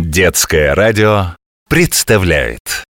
[0.00, 1.34] Детское радио
[1.68, 2.84] представляет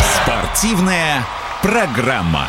[0.00, 1.26] Спортивная
[1.60, 2.48] программа.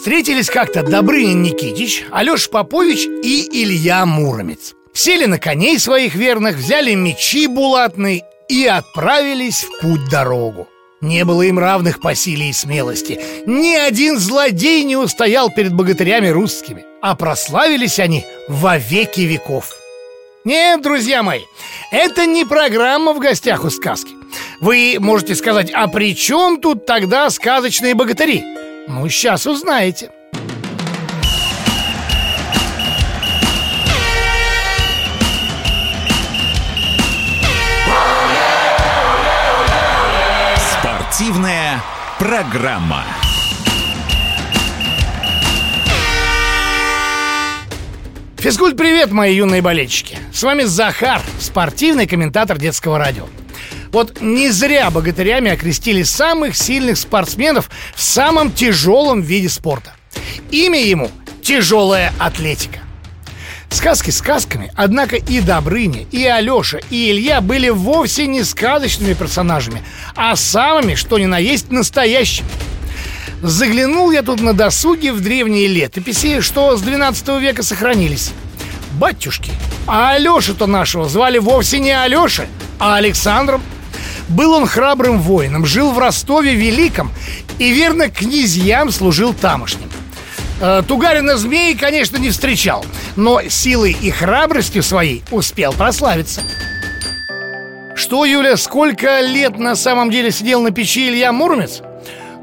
[0.00, 4.72] Встретились как-то Добрынин Никитич, Алеша Попович и Илья Муромец.
[4.94, 10.68] Сели на коней своих верных, взяли мечи булатные и отправились в путь-дорогу.
[11.02, 13.20] Не было им равных по силе и смелости.
[13.44, 19.68] Ни один злодей не устоял перед богатырями русскими, а прославились они во веки веков.
[20.44, 21.42] Нет, друзья мои,
[21.92, 24.12] это не программа в гостях у сказки.
[24.62, 28.59] Вы можете сказать, а при чем тут тогда сказочные богатыри?
[28.92, 30.10] Ну, сейчас узнаете.
[40.72, 41.80] Спортивная
[42.18, 43.04] программа.
[48.38, 53.26] Физкульт, привет, мои юные болельщики С вами Захар, спортивный комментатор детского радио
[53.92, 59.94] Вот не зря богатырями окрестили самых сильных спортсменов в самом тяжелом виде спорта
[60.50, 61.10] Имя ему–
[61.42, 62.80] тяжелая атлетика
[63.70, 69.82] Сказки сказками, однако и Добрыня, и Алеша, и Илья были вовсе не сказочными персонажами,
[70.16, 72.48] а самыми, что ни на есть, настоящими–
[73.42, 78.32] Заглянул я тут на досуге в древние летописи, что с 12 века сохранились.
[78.92, 79.52] Батюшки,
[79.86, 82.46] а Алешу-то нашего звали вовсе не Алешей,
[82.78, 83.62] а Александром.
[84.30, 87.10] Был он храбрым воином, жил в Ростове Великом
[87.58, 89.90] и верно князьям служил тамошним.
[90.60, 92.84] Э, Тугарина змеи, конечно, не встречал,
[93.16, 96.42] но силой и храбростью своей успел прославиться.
[97.96, 101.82] Что, Юля, сколько лет на самом деле сидел на печи Илья Муромец?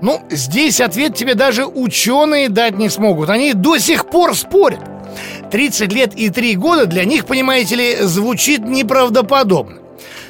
[0.01, 4.81] Ну, здесь ответ тебе даже ученые дать не смогут Они до сих пор спорят
[5.49, 9.86] 30 лет и 3 года для них, понимаете ли, звучит неправдоподобно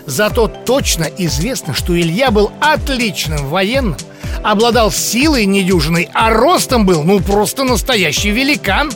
[0.08, 3.98] Зато точно известно, что Илья был отличным военным
[4.44, 8.92] Обладал силой недюжиной, а ростом был, ну, просто настоящий великан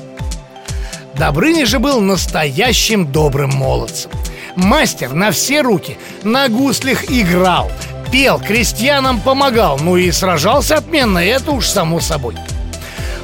[1.15, 4.09] Добрыня же был настоящим добрым молодцем
[4.55, 7.71] Мастер на все руки, на гуслях играл–
[8.11, 12.35] пел, крестьянам помогал, ну и сражался отменно, это уж само собой.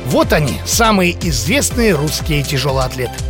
[0.05, 3.26] Вот они, самые известные русские тяжелоатлеты.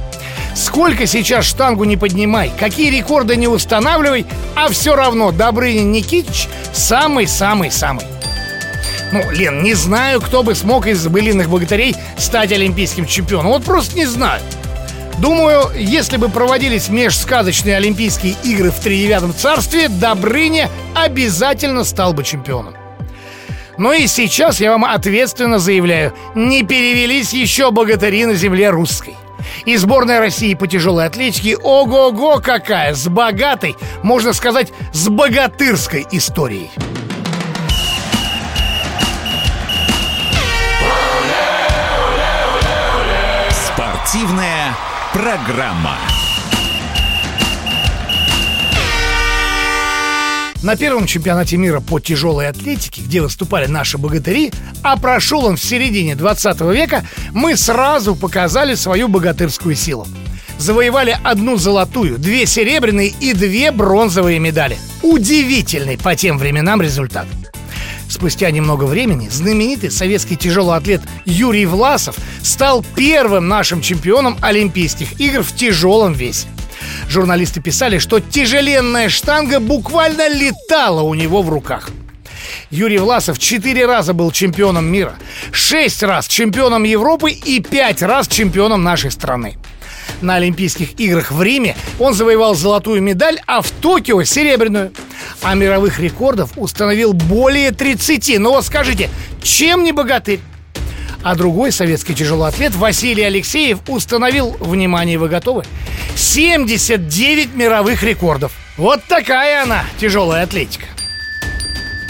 [0.58, 4.26] Сколько сейчас штангу не поднимай, какие рекорды не устанавливай,
[4.56, 8.04] а все равно Добрынин Никитич самый-самый-самый.
[9.12, 13.52] Ну, Лен, не знаю, кто бы смог из былиных богатырей стать олимпийским чемпионом.
[13.52, 14.42] Вот просто не знаю.
[15.20, 22.74] Думаю, если бы проводились межсказочные Олимпийские игры в Тридевятом царстве, Добрыня обязательно стал бы чемпионом.
[23.78, 29.14] Но и сейчас я вам ответственно заявляю, не перевелись еще богатыри на земле русской.
[29.66, 36.70] И сборная России по тяжелой атлетике ого-го какая, с богатой, можно сказать, с богатырской историей.
[43.52, 44.74] Спортивная
[45.14, 45.98] программа.
[50.68, 54.52] На первом чемпионате мира по тяжелой атлетике, где выступали наши богатыри,
[54.84, 60.06] а прошел он в середине 20 века, мы сразу показали свою богатырскую силу.
[60.58, 64.78] Завоевали одну золотую, две серебряные и две бронзовые медали.
[65.04, 67.28] Удивительный по тем временам результат.
[68.10, 75.44] Спустя немного времени знаменитый советский тяжелый атлет Юрий Власов стал первым нашим чемпионом Олимпийских игр
[75.44, 76.48] в тяжелом весе.
[77.10, 81.90] Журналисты писали, что тяжеленная штанга буквально летала у него в руках.
[82.70, 85.16] Юрий Власов четыре раза был чемпионом мира,
[85.52, 89.58] шесть раз чемпионом Европы и пять раз чемпионом нашей страны.
[90.22, 94.92] На Олимпийских играх в Риме он завоевал золотую медаль, а в Токио серебряную.
[95.42, 98.40] А мировых рекордов установил более 30.
[98.40, 99.10] Ну вот скажите,
[99.42, 100.40] чем не богатырь?
[101.28, 105.66] А другой советский тяжелоатлет Василий Алексеев установил, внимание, вы готовы,
[106.16, 108.54] 79 мировых рекордов.
[108.78, 110.86] Вот такая она, тяжелая атлетика.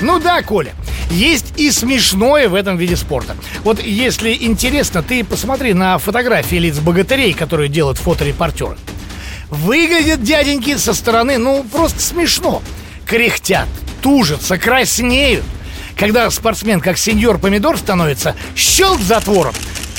[0.01, 0.75] Ну да, Коля,
[1.09, 3.35] есть и смешное в этом виде спорта.
[3.63, 8.77] Вот если интересно, ты посмотри на фотографии лиц богатырей, которые делают фоторепортеры.
[9.49, 12.61] Выглядят дяденьки со стороны, ну, просто смешно.
[13.07, 13.67] Кряхтят,
[14.03, 15.43] тужатся, краснеют.
[15.97, 19.53] Когда спортсмен как сеньор помидор становится, щелк затвором.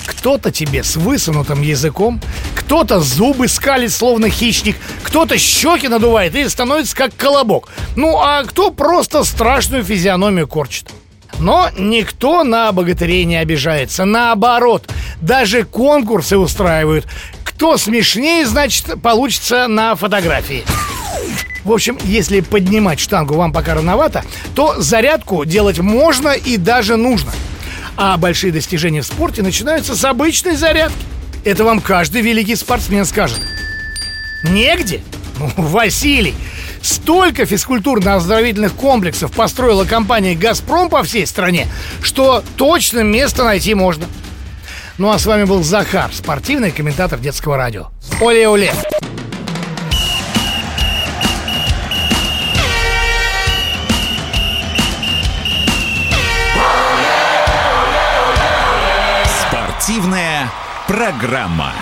[0.06, 2.20] Кто-то тебе с высунутым языком,
[2.54, 7.70] Кто-то зубы скалит, словно хищник, кто-то щеки надувает и становится как колобок.
[7.96, 10.90] Ну, а кто просто страшную физиономию корчит.
[11.38, 14.04] Но никто на богатырей не обижается.
[14.04, 14.86] Наоборот,
[15.22, 17.06] даже конкурсы устраивают.
[17.42, 20.64] Кто смешнее, значит, получится на фотографии.
[21.68, 24.24] В общем, если поднимать штангу вам пока рановато,
[24.54, 27.30] то зарядку делать можно и даже нужно.
[27.94, 30.96] А большие достижения в спорте начинаются с обычной зарядки.
[31.44, 33.40] Это вам каждый великий спортсмен скажет.
[34.44, 35.02] Негде?
[35.38, 36.34] Ну, Василий,
[36.80, 41.66] столько физкультурно-оздоровительных комплексов построила компания «Газпром» по всей стране,
[42.00, 44.06] что точно место найти можно.
[44.96, 47.88] Ну а с вами был Захар, спортивный комментатор детского радио.
[48.22, 48.72] Оле-оле!
[59.88, 60.52] Спортивная
[60.87, 61.73] программа.